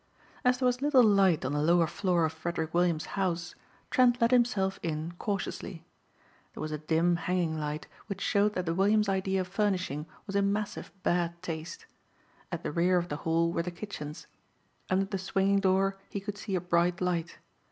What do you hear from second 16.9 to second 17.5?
light.